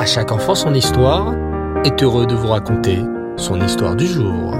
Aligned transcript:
À 0.00 0.06
chaque 0.06 0.32
enfant 0.32 0.54
son 0.54 0.72
histoire 0.72 1.34
est 1.84 2.02
heureux 2.02 2.24
de 2.26 2.34
vous 2.34 2.48
raconter 2.48 3.00
son 3.36 3.60
histoire 3.60 3.94
du 3.94 4.06
jour. 4.06 4.54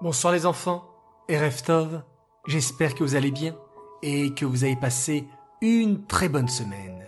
Bonsoir 0.00 0.32
les 0.32 0.46
enfants 0.46 0.84
et 1.28 1.36
j'espère 2.46 2.94
que 2.94 3.02
vous 3.02 3.16
allez 3.16 3.32
bien 3.32 3.56
et 4.02 4.32
que 4.34 4.44
vous 4.44 4.62
avez 4.62 4.76
passé 4.76 5.26
une 5.62 6.06
très 6.06 6.28
bonne 6.28 6.46
semaine. 6.46 7.04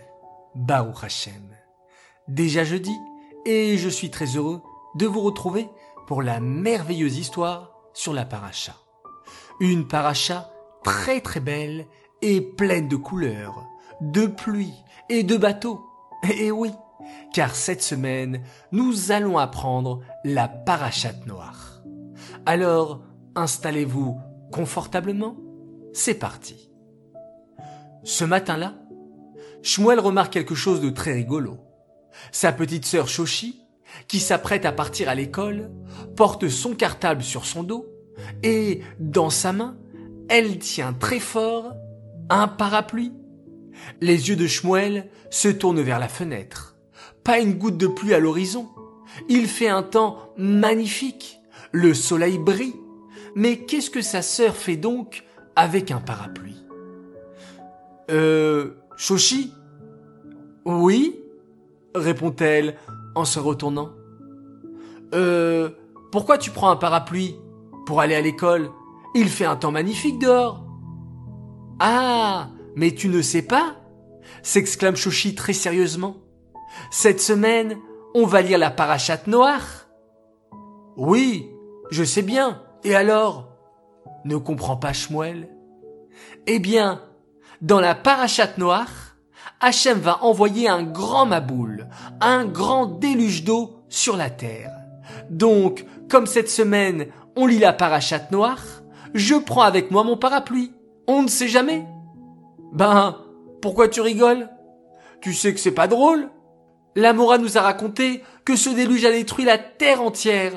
Baruch 0.55 1.01
Hashem. 1.01 1.55
Déjà 2.27 2.65
jeudi 2.65 2.91
et 3.45 3.77
je 3.77 3.87
suis 3.87 4.11
très 4.11 4.35
heureux 4.35 4.61
de 4.95 5.05
vous 5.05 5.21
retrouver 5.21 5.69
pour 6.07 6.21
la 6.21 6.41
merveilleuse 6.41 7.17
histoire 7.17 7.71
sur 7.93 8.11
la 8.11 8.25
paracha. 8.25 8.75
Une 9.61 9.87
paracha 9.87 10.51
très 10.83 11.21
très 11.21 11.39
belle 11.39 11.87
et 12.21 12.41
pleine 12.41 12.87
de 12.87 12.95
couleurs, 12.95 13.67
de 14.01 14.25
pluie 14.25 14.73
et 15.09 15.23
de 15.23 15.37
bateaux. 15.37 15.81
Et 16.37 16.51
oui, 16.51 16.71
car 17.33 17.55
cette 17.55 17.81
semaine, 17.81 18.41
nous 18.71 19.11
allons 19.11 19.37
apprendre 19.37 20.01
la 20.23 20.47
parachate 20.47 21.25
noire. 21.25 21.81
Alors, 22.45 23.01
installez-vous 23.35 24.19
confortablement. 24.51 25.37
C'est 25.93 26.15
parti. 26.15 26.71
Ce 28.03 28.23
matin-là, 28.23 28.75
Shmuel 29.61 29.99
remarque 29.99 30.33
quelque 30.33 30.55
chose 30.55 30.81
de 30.81 30.89
très 30.89 31.13
rigolo. 31.13 31.57
Sa 32.31 32.51
petite 32.51 32.85
sœur 32.85 33.07
Shoshi, 33.07 33.61
qui 34.07 34.19
s'apprête 34.19 34.65
à 34.65 34.71
partir 34.71 35.09
à 35.09 35.15
l'école, 35.15 35.71
porte 36.15 36.47
son 36.49 36.73
cartable 36.73 37.23
sur 37.23 37.45
son 37.45 37.63
dos 37.63 37.85
et, 38.43 38.81
dans 38.99 39.29
sa 39.29 39.53
main, 39.53 39.77
elle 40.29 40.59
tient 40.59 40.93
très 40.93 41.19
fort 41.19 41.73
un 42.31 42.47
parapluie. 42.47 43.13
Les 43.99 44.29
yeux 44.29 44.35
de 44.35 44.47
Shmuel 44.47 45.09
se 45.29 45.47
tournent 45.49 45.81
vers 45.81 45.99
la 45.99 46.07
fenêtre. 46.07 46.75
Pas 47.23 47.39
une 47.39 47.53
goutte 47.53 47.77
de 47.77 47.87
pluie 47.87 48.13
à 48.13 48.19
l'horizon. 48.19 48.69
Il 49.29 49.47
fait 49.47 49.67
un 49.67 49.83
temps 49.83 50.33
magnifique. 50.37 51.39
Le 51.71 51.93
soleil 51.93 52.37
brille. 52.39 52.75
Mais 53.35 53.59
qu'est-ce 53.59 53.89
que 53.89 54.01
sa 54.01 54.21
sœur 54.21 54.55
fait 54.55 54.77
donc 54.77 55.23
avec 55.55 55.91
un 55.91 55.99
parapluie? 55.99 56.63
Euh, 58.09 58.71
Shoshi? 58.97 59.53
Oui 60.65 61.21
répond-elle 61.95 62.75
en 63.15 63.25
se 63.25 63.39
retournant. 63.39 63.89
Euh, 65.13 65.69
pourquoi 66.11 66.37
tu 66.37 66.51
prends 66.51 66.69
un 66.69 66.75
parapluie? 66.75 67.35
Pour 67.85 67.99
aller 67.99 68.15
à 68.15 68.21
l'école 68.21 68.69
Il 69.15 69.27
fait 69.27 69.45
un 69.45 69.55
temps 69.55 69.71
magnifique 69.71 70.19
dehors. 70.19 70.65
Ah, 71.83 72.49
mais 72.75 72.91
tu 72.91 73.09
ne 73.09 73.23
sais 73.23 73.41
pas 73.41 73.75
s'exclame 74.43 74.95
Shoshi 74.95 75.33
très 75.33 75.53
sérieusement. 75.53 76.17
Cette 76.91 77.19
semaine, 77.19 77.75
on 78.13 78.27
va 78.27 78.43
lire 78.43 78.59
la 78.59 78.69
parachate 78.69 79.25
noire. 79.25 79.87
Oui, 80.95 81.49
je 81.89 82.03
sais 82.03 82.21
bien. 82.21 82.61
Et 82.83 82.95
alors? 82.95 83.49
Ne 84.25 84.37
comprend 84.37 84.77
pas 84.77 84.93
Shmuel. 84.93 85.49
Eh 86.45 86.59
bien, 86.59 87.01
dans 87.61 87.79
la 87.79 87.95
parachate 87.95 88.59
noire, 88.59 89.15
Hachem 89.59 89.97
va 89.97 90.23
envoyer 90.23 90.69
un 90.69 90.83
grand 90.83 91.25
maboule, 91.25 91.87
un 92.19 92.45
grand 92.45 92.85
déluge 92.85 93.43
d'eau 93.43 93.83
sur 93.89 94.17
la 94.17 94.29
terre. 94.29 94.71
Donc, 95.31 95.85
comme 96.09 96.27
cette 96.27 96.49
semaine, 96.49 97.07
on 97.35 97.47
lit 97.47 97.57
la 97.57 97.73
parachate 97.73 98.31
noire, 98.31 98.63
je 99.15 99.33
prends 99.33 99.63
avec 99.63 99.89
moi 99.89 100.03
mon 100.03 100.17
parapluie. 100.17 100.73
On 101.13 101.23
ne 101.23 101.27
sait 101.27 101.49
jamais. 101.49 101.85
Ben, 102.71 103.17
pourquoi 103.61 103.89
tu 103.89 103.99
rigoles? 103.99 104.49
Tu 105.19 105.33
sais 105.33 105.53
que 105.53 105.59
c'est 105.59 105.73
pas 105.73 105.87
drôle 105.87 106.29
L'Amora 106.95 107.37
nous 107.37 107.57
a 107.57 107.61
raconté 107.61 108.23
que 108.45 108.55
ce 108.55 108.69
déluge 108.69 109.03
a 109.03 109.11
détruit 109.11 109.43
la 109.43 109.57
terre 109.57 110.01
entière. 110.01 110.53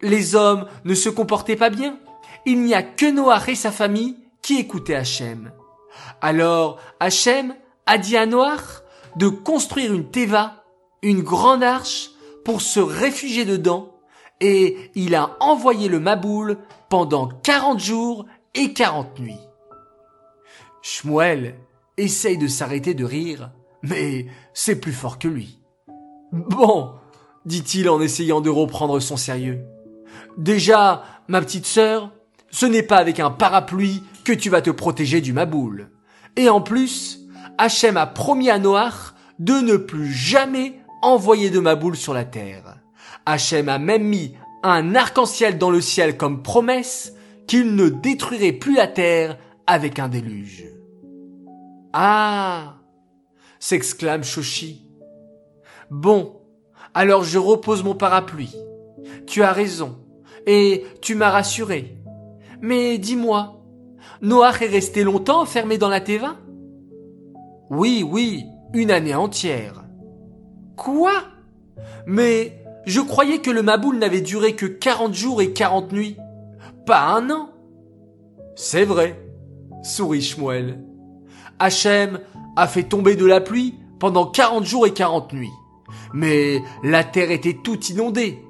Les 0.00 0.34
hommes 0.34 0.64
ne 0.86 0.94
se 0.94 1.10
comportaient 1.10 1.54
pas 1.54 1.68
bien. 1.68 1.98
Il 2.46 2.62
n'y 2.62 2.72
a 2.72 2.82
que 2.82 3.10
Noah 3.10 3.42
et 3.46 3.54
sa 3.54 3.70
famille 3.70 4.16
qui 4.40 4.58
écoutaient 4.58 4.94
Hachem. 4.94 5.52
Alors 6.22 6.78
Hachem 6.98 7.54
a 7.84 7.98
dit 7.98 8.16
à 8.16 8.24
Noah 8.24 8.56
de 9.16 9.28
construire 9.28 9.92
une 9.92 10.10
teva, 10.10 10.64
une 11.02 11.20
grande 11.20 11.62
arche, 11.62 12.08
pour 12.42 12.62
se 12.62 12.80
réfugier 12.80 13.44
dedans, 13.44 13.96
et 14.40 14.78
il 14.94 15.14
a 15.14 15.36
envoyé 15.40 15.88
le 15.88 16.00
Maboul 16.00 16.56
pendant 16.88 17.28
quarante 17.28 17.80
jours 17.80 18.24
et 18.54 18.72
quarante 18.72 19.18
nuits. 19.18 19.49
Shmuel 20.82 21.54
essaye 21.96 22.38
de 22.38 22.48
s'arrêter 22.48 22.94
de 22.94 23.04
rire, 23.04 23.50
mais 23.82 24.26
c'est 24.54 24.80
plus 24.80 24.92
fort 24.92 25.18
que 25.18 25.28
lui. 25.28 25.58
Bon, 26.32 26.92
dit-il 27.44 27.88
en 27.88 28.00
essayant 28.00 28.40
de 28.40 28.50
reprendre 28.50 29.00
son 29.00 29.16
sérieux. 29.16 29.60
Déjà, 30.38 31.02
ma 31.28 31.40
petite 31.40 31.66
sœur, 31.66 32.10
ce 32.50 32.66
n'est 32.66 32.82
pas 32.82 32.98
avec 32.98 33.20
un 33.20 33.30
parapluie 33.30 34.02
que 34.24 34.32
tu 34.32 34.50
vas 34.50 34.62
te 34.62 34.70
protéger 34.70 35.20
du 35.20 35.32
Maboul. 35.32 35.90
Et 36.36 36.48
en 36.48 36.60
plus, 36.60 37.20
Hachem 37.58 37.96
a 37.96 38.06
promis 38.06 38.50
à 38.50 38.58
Noach 38.58 39.14
de 39.38 39.54
ne 39.54 39.76
plus 39.76 40.12
jamais 40.12 40.74
envoyer 41.02 41.50
de 41.50 41.60
Maboul 41.60 41.96
sur 41.96 42.14
la 42.14 42.24
terre. 42.24 42.76
Hachem 43.26 43.68
a 43.68 43.78
même 43.78 44.04
mis 44.04 44.34
un 44.62 44.94
arc-en-ciel 44.94 45.58
dans 45.58 45.70
le 45.70 45.80
ciel 45.80 46.16
comme 46.16 46.42
promesse 46.42 47.14
qu'il 47.46 47.74
ne 47.74 47.88
détruirait 47.88 48.52
plus 48.52 48.76
la 48.76 48.86
terre 48.86 49.36
avec 49.66 49.98
un 49.98 50.08
déluge. 50.08 50.66
Ah 51.92 52.76
s'exclame 53.60 54.24
Shoshi. 54.24 54.86
Bon, 55.90 56.40
alors 56.94 57.22
je 57.22 57.38
repose 57.38 57.84
mon 57.84 57.94
parapluie. 57.94 58.56
Tu 59.26 59.42
as 59.42 59.52
raison, 59.52 59.98
et 60.46 60.84
tu 61.00 61.14
m'as 61.14 61.30
rassuré. 61.30 61.96
Mais 62.60 62.98
dis-moi, 62.98 63.62
Noach 64.22 64.62
est 64.62 64.66
resté 64.66 65.04
longtemps 65.04 65.42
enfermé 65.42 65.78
dans 65.78 65.88
la 65.88 66.00
Teva 66.00 66.36
Oui, 67.70 68.04
oui, 68.06 68.44
une 68.74 68.90
année 68.90 69.14
entière. 69.14 69.84
Quoi? 70.76 71.12
Mais 72.06 72.64
je 72.86 73.00
croyais 73.00 73.38
que 73.38 73.50
le 73.50 73.62
Maboul 73.62 73.98
n'avait 73.98 74.20
duré 74.20 74.56
que 74.56 74.66
quarante 74.66 75.14
jours 75.14 75.42
et 75.42 75.52
quarante 75.52 75.92
nuits, 75.92 76.16
pas 76.86 77.14
un 77.14 77.30
an. 77.30 77.50
C'est 78.56 78.84
vrai, 78.84 79.18
sourit 79.82 80.22
Shmuel. 80.22 80.84
Hachem 81.58 82.20
a 82.56 82.66
fait 82.66 82.84
tomber 82.84 83.16
de 83.16 83.26
la 83.26 83.40
pluie 83.40 83.78
pendant 83.98 84.26
quarante 84.26 84.64
jours 84.64 84.86
et 84.86 84.92
quarante 84.92 85.32
nuits. 85.32 85.52
Mais 86.12 86.62
la 86.82 87.04
terre 87.04 87.30
était 87.30 87.58
toute 87.62 87.90
inondée. 87.90 88.44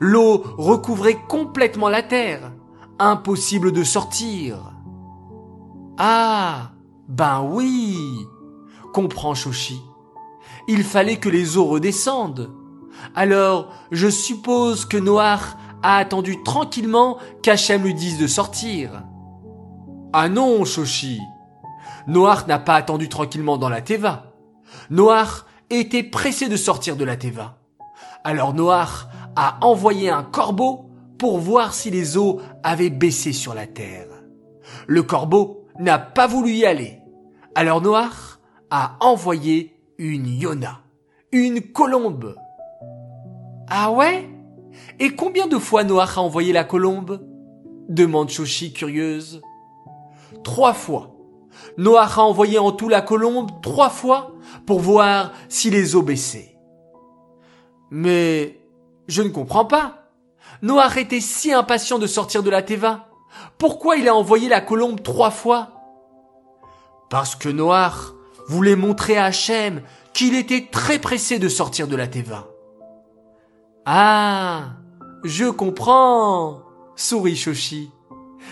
L'eau 0.00 0.42
recouvrait 0.58 1.18
complètement 1.28 1.88
la 1.88 2.02
terre. 2.02 2.52
Impossible 2.98 3.72
de 3.72 3.84
sortir. 3.84 4.72
Ah, 5.98 6.72
ben 7.08 7.42
oui, 7.42 7.98
comprend 8.92 9.34
Shoshi. 9.34 9.80
Il 10.66 10.82
fallait 10.82 11.18
que 11.18 11.28
les 11.28 11.56
eaux 11.56 11.66
redescendent. 11.66 12.50
Alors, 13.14 13.72
je 13.90 14.08
suppose 14.08 14.86
que 14.86 14.96
Noir 14.96 15.58
a 15.82 15.98
attendu 15.98 16.42
tranquillement 16.42 17.18
qu'Hachem 17.42 17.82
lui 17.82 17.94
dise 17.94 18.18
de 18.18 18.26
sortir. 18.26 19.02
Ah 20.16 20.28
non, 20.28 20.64
Shoshi. 20.64 21.20
Noir 22.06 22.46
n'a 22.46 22.60
pas 22.60 22.76
attendu 22.76 23.08
tranquillement 23.08 23.58
dans 23.58 23.68
la 23.68 23.82
Teva. 23.82 24.32
Noir 24.88 25.44
était 25.70 26.04
pressé 26.04 26.48
de 26.48 26.56
sortir 26.56 26.94
de 26.94 27.04
la 27.04 27.16
Teva. 27.16 27.58
Alors 28.22 28.54
Noir 28.54 29.08
a 29.34 29.58
envoyé 29.62 30.10
un 30.10 30.22
corbeau 30.22 30.88
pour 31.18 31.38
voir 31.38 31.74
si 31.74 31.90
les 31.90 32.16
eaux 32.16 32.40
avaient 32.62 32.90
baissé 32.90 33.32
sur 33.32 33.54
la 33.54 33.66
terre. 33.66 34.06
Le 34.86 35.02
corbeau 35.02 35.66
n'a 35.80 35.98
pas 35.98 36.28
voulu 36.28 36.52
y 36.52 36.64
aller. 36.64 37.00
Alors 37.56 37.80
Noir 37.80 38.38
a 38.70 38.96
envoyé 39.00 39.74
une 39.98 40.28
Yona, 40.28 40.78
une 41.32 41.60
colombe. 41.60 42.36
Ah 43.68 43.90
ouais? 43.90 44.30
Et 45.00 45.16
combien 45.16 45.48
de 45.48 45.58
fois 45.58 45.82
Noir 45.82 46.16
a 46.16 46.22
envoyé 46.22 46.52
la 46.52 46.62
colombe? 46.62 47.20
Demande 47.88 48.30
Shoshi 48.30 48.72
curieuse. 48.72 49.42
Trois 50.44 50.74
fois. 50.74 51.10
Noach 51.78 52.18
a 52.18 52.22
envoyé 52.22 52.58
en 52.58 52.70
tout 52.70 52.88
la 52.88 53.02
colombe 53.02 53.50
trois 53.62 53.90
fois 53.90 54.32
pour 54.66 54.80
voir 54.80 55.32
si 55.48 55.70
les 55.70 55.96
eaux 55.96 56.02
baissaient. 56.02 56.56
Mais 57.90 58.60
je 59.08 59.22
ne 59.22 59.30
comprends 59.30 59.64
pas. 59.64 60.10
Noach 60.62 60.96
était 60.96 61.20
si 61.20 61.52
impatient 61.52 61.98
de 61.98 62.06
sortir 62.06 62.42
de 62.42 62.50
la 62.50 62.62
Teva. 62.62 63.08
Pourquoi 63.58 63.96
il 63.96 64.08
a 64.08 64.14
envoyé 64.14 64.48
la 64.48 64.60
colombe 64.60 65.02
trois 65.02 65.30
fois? 65.30 65.72
Parce 67.10 67.34
que 67.34 67.48
Noach 67.48 68.14
voulait 68.48 68.76
montrer 68.76 69.16
à 69.16 69.26
Hachem 69.26 69.82
qu'il 70.12 70.34
était 70.34 70.68
très 70.70 70.98
pressé 70.98 71.38
de 71.38 71.48
sortir 71.48 71.88
de 71.88 71.96
la 71.96 72.06
Teva. 72.06 72.48
Ah, 73.86 74.76
je 75.24 75.46
comprends, 75.46 76.62
sourit 76.96 77.36
Shoshi. 77.36 77.90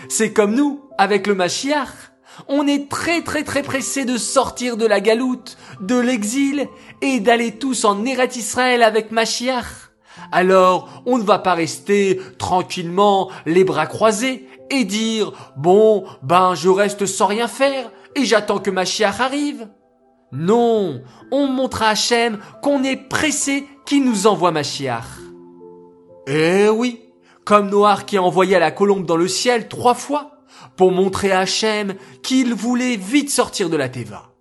C'est 0.09 0.33
comme 0.33 0.55
nous, 0.55 0.82
avec 0.97 1.27
le 1.27 1.35
Mashiach. 1.35 2.11
On 2.47 2.67
est 2.67 2.89
très 2.89 3.21
très 3.21 3.43
très 3.43 3.61
pressé 3.61 4.05
de 4.05 4.17
sortir 4.17 4.77
de 4.77 4.85
la 4.85 4.99
galoute, 4.99 5.57
de 5.81 5.99
l'exil, 5.99 6.67
et 7.01 7.19
d'aller 7.19 7.57
tous 7.57 7.85
en 7.85 8.05
Eretz 8.05 8.35
Israël 8.35 8.81
avec 8.81 9.11
Machiach. 9.11 9.91
Alors, 10.31 11.03
on 11.05 11.17
ne 11.17 11.23
va 11.23 11.39
pas 11.39 11.53
rester 11.53 12.19
tranquillement 12.39 13.29
les 13.45 13.63
bras 13.63 13.85
croisés 13.85 14.47
et 14.69 14.83
dire 14.83 15.31
bon, 15.57 16.05
ben 16.23 16.55
je 16.55 16.69
reste 16.69 17.05
sans 17.05 17.27
rien 17.27 17.47
faire 17.47 17.91
et 18.15 18.25
j'attends 18.25 18.59
que 18.59 18.71
Machiach 18.71 19.19
arrive. 19.19 19.67
Non, 20.31 21.03
on 21.31 21.47
montre 21.47 21.83
à 21.83 21.89
Hachem 21.89 22.39
qu'on 22.63 22.83
est 22.83 22.97
pressé 22.97 23.67
qu'il 23.85 24.03
nous 24.03 24.25
envoie 24.25 24.51
Machiach. 24.51 25.03
Eh 26.25 26.69
oui, 26.69 27.01
comme 27.45 27.69
Noir 27.69 28.05
qui 28.05 28.17
a 28.17 28.23
envoyé 28.23 28.57
la 28.57 28.71
colombe 28.71 29.05
dans 29.05 29.17
le 29.17 29.27
ciel 29.27 29.67
trois 29.67 29.93
fois 29.93 30.32
pour 30.75 30.91
montrer 30.91 31.31
à 31.31 31.41
Hachem 31.41 31.95
qu'il 32.21 32.53
voulait 32.53 32.95
vite 32.95 33.29
sortir 33.29 33.69
de 33.69 33.77
la 33.77 33.89
Teva. 33.89 34.31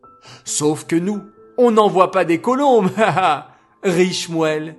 Sauf 0.44 0.84
que 0.84 0.96
nous, 0.96 1.20
on 1.58 1.70
n'envoie 1.70 2.10
pas 2.10 2.24
des 2.24 2.40
colombes, 2.40 2.90
riche 3.82 4.28
Mouel. 4.28 4.76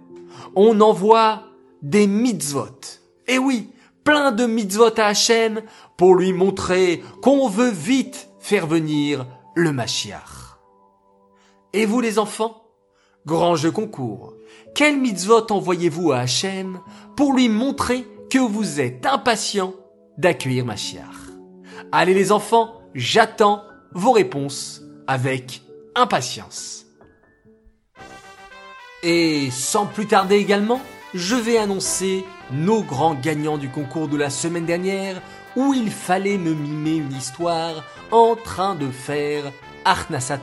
On 0.56 0.82
envoie 0.82 1.44
des 1.82 2.08
mitzvot. 2.08 2.80
Eh 3.28 3.38
oui, 3.38 3.70
plein 4.04 4.32
de 4.32 4.46
mitzvot 4.46 5.00
à 5.00 5.08
Hachem 5.08 5.62
pour 5.98 6.16
lui 6.16 6.34
montrer 6.34 7.04
qu'on 7.22 7.48
veut 7.48 7.72
vite 7.72 8.30
faire 8.40 8.68
venir 8.68 9.26
le 9.56 9.72
Mashiach. 9.72 10.58
Et 11.74 11.86
vous 11.86 12.02
les 12.02 12.20
enfants 12.20 12.60
Grand 13.26 13.56
jeu 13.56 13.72
concours. 13.72 14.34
Quel 14.76 15.00
mitzvot 15.00 15.50
envoyez-vous 15.50 16.12
à 16.12 16.20
Hachem 16.20 16.82
pour 17.16 17.34
lui 17.34 17.48
montrer 17.48 18.06
que 18.30 18.40
vous 18.40 18.82
êtes 18.82 19.06
impatient 19.06 19.74
d'accueillir 20.18 20.66
Mashiach? 20.66 21.23
Allez 21.92 22.14
les 22.14 22.32
enfants, 22.32 22.82
j'attends 22.96 23.64
vos 23.94 24.12
réponses 24.12 24.82
avec 25.08 25.62
impatience. 25.96 26.86
Et 29.04 29.50
sans 29.52 29.86
plus 29.86 30.08
tarder 30.08 30.36
également, 30.36 30.82
je 31.14 31.36
vais 31.36 31.58
annoncer 31.58 32.26
nos 32.52 32.82
grands 32.82 33.16
gagnants 33.16 33.58
du 33.58 33.70
concours 33.70 34.08
de 34.08 34.18
la 34.18 34.30
semaine 34.30 34.66
dernière 34.66 35.22
où 35.56 35.74
il 35.74 35.92
fallait 35.92 36.38
me 36.38 36.54
mimer 36.54 36.96
une 36.96 37.14
histoire 37.14 37.84
en 38.12 38.36
train 38.36 38.76
de 38.76 38.90
faire 38.90 39.52
Arnasat 39.86 40.42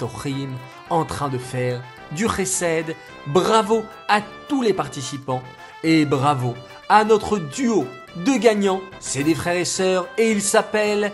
en 0.91 1.05
train 1.05 1.29
de 1.29 1.39
faire 1.39 1.83
du 2.13 2.29
Chesed. 2.29 2.95
Bravo 3.27 3.83
à 4.09 4.21
tous 4.49 4.63
les 4.63 4.75
participants 4.75 5.43
et 5.83 6.05
bravo 6.05 6.55
à 6.89 7.05
notre 7.05 7.39
duo 7.39 7.87
de 8.17 8.37
gagnants. 8.37 8.83
C'est 8.99 9.23
des 9.23 9.35
frères 9.35 9.57
et 9.57 9.65
sœurs 9.65 10.09
et 10.19 10.31
ils 10.31 10.43
s'appellent 10.43 11.13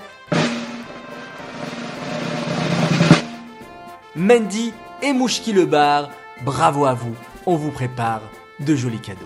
Mendy 4.16 4.72
et 5.02 5.12
Mouchki 5.12 5.52
le 5.52 5.66
bar. 5.66 6.08
Bravo 6.42 6.86
à 6.86 6.94
vous, 6.94 7.14
on 7.44 7.54
vous 7.56 7.70
prépare 7.70 8.22
de 8.60 8.74
jolis 8.74 9.00
cadeaux. 9.00 9.20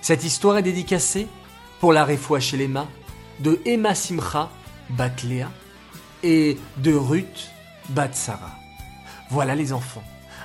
Cette 0.00 0.24
histoire 0.24 0.56
est 0.56 0.62
dédicacée 0.62 1.26
pour 1.80 1.92
la 1.92 2.06
Refoua 2.06 2.40
chez 2.40 2.56
les 2.56 2.70
de 3.40 3.60
Emma 3.66 3.94
Simcha 3.94 4.48
Batléa 4.88 5.50
et 6.22 6.56
de 6.78 6.94
Ruth 6.94 7.50
Batsara. 7.90 8.52
Voilà 9.28 9.54
les 9.54 9.74
enfants. 9.74 10.04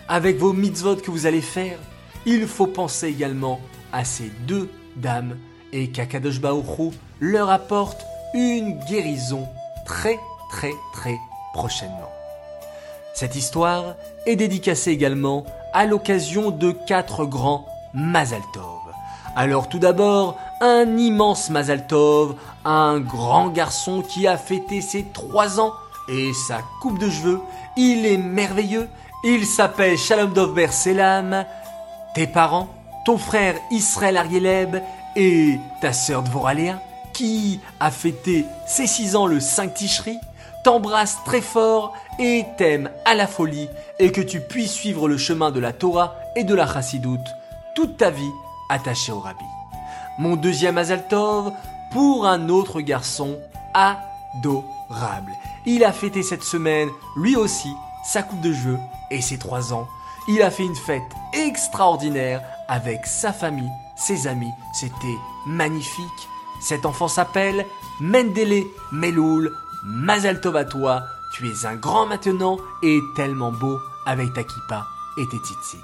Avec 0.10 0.38
vos 0.38 0.52
mitzvot 0.52 0.98
que 0.98 1.12
vous 1.12 1.28
allez 1.28 1.42
faire, 1.42 1.80
il 2.26 2.46
faut 2.46 2.68
penser 2.68 3.08
également 3.08 3.62
à 3.94 4.04
ces 4.04 4.30
deux 4.48 4.70
dames 4.98 5.38
et 5.72 5.92
qu'Akadosh 5.92 6.42
Baruch 6.42 6.94
leur 7.22 7.50
apporte 7.50 8.02
une 8.34 8.78
guérison 8.86 9.48
très 9.86 10.20
très 10.52 10.74
très 10.94 11.18
prochainement. 11.54 12.12
Cette 13.14 13.36
histoire 13.36 13.96
est 14.26 14.36
dédicacée 14.36 14.92
également 14.92 15.46
à 15.72 15.86
l'occasion 15.86 16.50
de 16.50 16.72
quatre 16.72 17.26
grands 17.26 17.66
Mazal 17.94 18.42
Alors 19.36 19.70
tout 19.70 19.80
d'abord, 19.80 20.38
un 20.62 20.98
immense 20.98 21.50
Mazal 21.52 21.86
un 22.66 23.00
grand 23.00 23.50
garçon 23.50 24.02
qui 24.02 24.28
a 24.28 24.38
fêté 24.38 24.82
ses 24.82 25.06
trois 25.14 25.60
ans 25.60 25.74
et 26.10 26.32
sa 26.48 26.60
coupe 26.82 27.00
de 27.00 27.10
cheveux. 27.10 27.40
Il 27.78 28.06
est 28.06 28.18
merveilleux. 28.18 28.90
Il 29.24 29.46
s'appelle 29.46 29.98
Shalom 29.98 30.34
Dovber 30.34 30.72
Selam. 30.72 31.46
Tes 32.16 32.28
parents, 32.28 32.68
ton 33.06 33.18
frère 33.18 33.56
Israël 33.72 34.18
Arieleb 34.18 34.78
et 35.16 35.60
ta 35.82 35.94
sœur 35.94 36.24
Dvoralea, 36.24 36.80
qui 37.14 37.60
a 37.80 37.92
fêté 37.92 38.46
ses 38.68 38.88
six 38.88 39.16
ans 39.16 39.28
le 39.28 39.40
5 39.40 39.74
Tishri, 39.74 40.18
t'embrasse 40.64 41.18
très 41.26 41.42
fort 41.42 41.94
et 42.20 42.46
t'aime 42.58 42.90
à 43.06 43.16
la 43.16 43.28
folie 43.28 43.70
et 44.00 44.12
que 44.12 44.22
tu 44.22 44.40
puisses 44.40 44.74
suivre 44.74 45.08
le 45.08 45.18
chemin 45.18 45.52
de 45.52 45.60
la 45.60 45.74
Torah 45.74 46.16
et 46.36 46.44
de 46.44 46.56
la 46.56 46.72
Chassidoute 46.72 47.28
toute 47.76 47.98
ta 47.98 48.10
vie 48.10 48.32
attaché 48.70 49.12
au 49.12 49.20
Rabbi. 49.20 49.46
Mon 50.20 50.36
deuxième 50.36 50.78
Azaltov 50.78 51.52
pour 51.92 52.26
un 52.26 52.50
autre 52.50 52.82
garçon 52.82 53.40
adorable. 53.74 55.32
Il 55.66 55.84
a 55.84 55.92
fêté 55.92 56.24
cette 56.24 56.44
semaine, 56.44 56.90
lui 57.16 57.36
aussi, 57.36 57.74
sa 58.06 58.22
coupe 58.22 58.42
de 58.42 58.54
jeu 58.54 58.78
et 59.12 59.22
ses 59.22 59.38
trois 59.38 59.74
ans. 59.74 59.88
Il 60.28 60.42
a 60.42 60.52
fait 60.52 60.64
une 60.64 60.76
fête 60.76 61.02
extraordinaire 61.34 62.42
avec 62.68 63.06
sa 63.06 63.34
famille, 63.34 63.72
ses 63.96 64.28
amis. 64.28 64.52
C'était 64.74 65.18
magnifique. 65.48 66.30
Cet 66.62 66.86
enfant 66.86 67.08
s'appelle 67.08 67.66
Mendele 68.00 68.64
Meloul 68.92 69.52
Mazal 69.86 70.40
Tov 70.40 70.56
à 70.56 70.64
toi, 70.64 71.04
tu 71.34 71.50
es 71.50 71.66
un 71.66 71.76
grand 71.76 72.06
maintenant 72.06 72.58
et 72.82 73.02
tellement 73.16 73.52
beau 73.52 73.82
avec 74.06 74.34
ta 74.34 74.44
kippa 74.44 74.88
et 75.18 75.28
tes 75.28 75.38
tzitzit. 75.38 75.84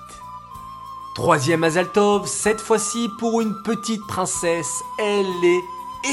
Troisième 1.16 1.60
Mazal 1.60 1.92
Tov, 1.92 2.26
cette 2.26 2.62
fois-ci 2.62 3.10
pour 3.20 3.42
une 3.42 3.62
petite 3.62 4.06
princesse, 4.08 4.82
elle 5.00 5.44
est 5.44 5.64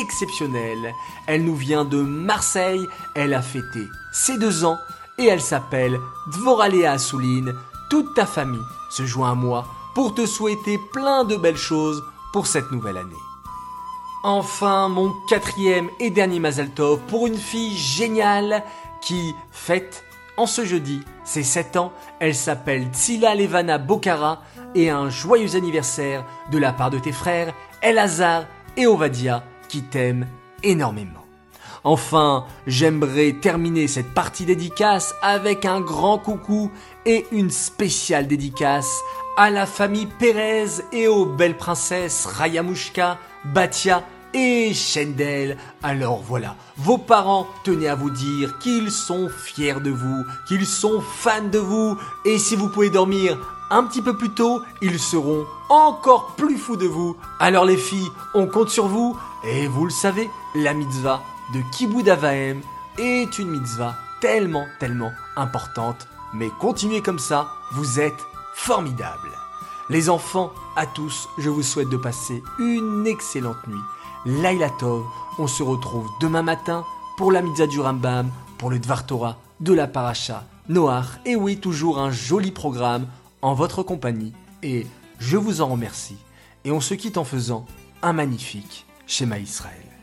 exceptionnelle. 0.00 0.92
Elle 1.28 1.44
nous 1.44 1.54
vient 1.54 1.84
de 1.84 2.02
Marseille, 2.02 2.88
elle 3.14 3.34
a 3.34 3.42
fêté 3.42 3.88
ses 4.12 4.36
deux 4.36 4.64
ans 4.64 4.80
et 5.16 5.26
elle 5.26 5.42
s'appelle 5.42 6.00
Dvoralea 6.32 6.90
Assouline. 6.90 7.54
Toute 7.88 8.14
ta 8.14 8.26
famille 8.26 8.66
se 8.90 9.06
joint 9.06 9.30
à 9.30 9.34
moi 9.36 9.64
pour 9.94 10.12
te 10.12 10.26
souhaiter 10.26 10.76
plein 10.92 11.22
de 11.22 11.36
belles 11.36 11.56
choses 11.56 12.02
pour 12.32 12.48
cette 12.48 12.72
nouvelle 12.72 12.96
année. 12.96 13.25
Enfin, 14.28 14.88
mon 14.88 15.14
quatrième 15.28 15.88
et 16.00 16.10
dernier 16.10 16.40
Mazaltov 16.40 16.98
pour 17.06 17.28
une 17.28 17.36
fille 17.36 17.76
géniale 17.76 18.64
qui 19.00 19.32
fête 19.52 20.02
en 20.36 20.46
ce 20.46 20.64
jeudi 20.64 21.00
ses 21.22 21.44
7 21.44 21.76
ans. 21.76 21.92
Elle 22.18 22.34
s'appelle 22.34 22.88
Tsila 22.92 23.36
Levana 23.36 23.78
Bokara 23.78 24.42
et 24.74 24.90
un 24.90 25.10
joyeux 25.10 25.54
anniversaire 25.54 26.24
de 26.50 26.58
la 26.58 26.72
part 26.72 26.90
de 26.90 26.98
tes 26.98 27.12
frères 27.12 27.54
Elazar 27.82 28.46
et 28.76 28.88
Ovadia 28.88 29.44
qui 29.68 29.82
t'aiment 29.84 30.26
énormément. 30.64 31.24
Enfin, 31.84 32.46
j'aimerais 32.66 33.30
terminer 33.40 33.86
cette 33.86 34.12
partie 34.12 34.44
dédicace 34.44 35.14
avec 35.22 35.64
un 35.64 35.80
grand 35.80 36.18
coucou 36.18 36.72
et 37.04 37.26
une 37.30 37.52
spéciale 37.52 38.26
dédicace 38.26 39.02
à 39.36 39.50
la 39.50 39.66
famille 39.66 40.08
Pérez 40.18 40.82
et 40.90 41.06
aux 41.06 41.26
belles 41.26 41.56
princesses 41.56 42.26
Rayamushka, 42.26 43.18
Batia 43.44 44.02
et 44.36 44.74
Shendel. 44.74 45.56
Alors 45.82 46.22
voilà, 46.22 46.56
vos 46.76 46.98
parents 46.98 47.46
tenaient 47.64 47.88
à 47.88 47.94
vous 47.94 48.10
dire 48.10 48.58
qu'ils 48.58 48.90
sont 48.90 49.28
fiers 49.28 49.80
de 49.80 49.90
vous, 49.90 50.24
qu'ils 50.46 50.66
sont 50.66 51.00
fans 51.00 51.48
de 51.50 51.58
vous, 51.58 51.96
et 52.24 52.38
si 52.38 52.54
vous 52.54 52.68
pouvez 52.68 52.90
dormir 52.90 53.38
un 53.70 53.82
petit 53.84 54.02
peu 54.02 54.16
plus 54.16 54.30
tôt, 54.30 54.62
ils 54.82 55.00
seront 55.00 55.46
encore 55.70 56.34
plus 56.36 56.58
fous 56.58 56.76
de 56.76 56.86
vous. 56.86 57.16
Alors 57.40 57.64
les 57.64 57.78
filles, 57.78 58.10
on 58.34 58.46
compte 58.46 58.68
sur 58.68 58.86
vous, 58.86 59.18
et 59.42 59.66
vous 59.66 59.86
le 59.86 59.90
savez, 59.90 60.30
la 60.54 60.74
mitzvah 60.74 61.22
de 61.54 62.10
Avahem 62.10 62.60
est 62.98 63.38
une 63.38 63.50
mitzvah 63.50 63.96
tellement, 64.20 64.66
tellement 64.78 65.12
importante. 65.36 66.06
Mais 66.34 66.50
continuez 66.60 67.00
comme 67.00 67.18
ça, 67.18 67.48
vous 67.72 68.00
êtes 68.00 68.26
formidables. 68.54 69.30
Les 69.88 70.10
enfants, 70.10 70.52
à 70.74 70.84
tous, 70.84 71.28
je 71.38 71.48
vous 71.48 71.62
souhaite 71.62 71.88
de 71.88 71.96
passer 71.96 72.42
une 72.58 73.06
excellente 73.06 73.66
nuit. 73.68 73.78
Laila 74.26 74.70
Tov. 74.70 75.04
On 75.38 75.46
se 75.46 75.62
retrouve 75.62 76.10
demain 76.20 76.42
matin 76.42 76.84
pour 77.16 77.30
la 77.30 77.42
Mitzah 77.42 77.68
du 77.68 77.78
Rambam, 77.78 78.28
pour 78.58 78.70
le 78.70 78.80
Dvar 78.80 79.06
Torah, 79.06 79.38
de 79.60 79.72
la 79.72 79.86
Paracha, 79.86 80.44
Noach, 80.68 81.20
et 81.24 81.36
oui, 81.36 81.58
toujours 81.58 82.00
un 82.00 82.10
joli 82.10 82.50
programme 82.50 83.06
en 83.40 83.54
votre 83.54 83.84
compagnie. 83.84 84.32
Et 84.64 84.88
je 85.20 85.36
vous 85.36 85.60
en 85.60 85.68
remercie. 85.68 86.16
Et 86.64 86.72
on 86.72 86.80
se 86.80 86.94
quitte 86.94 87.18
en 87.18 87.24
faisant 87.24 87.66
un 88.02 88.12
magnifique 88.12 88.86
schéma 89.06 89.38
Israël. 89.38 89.95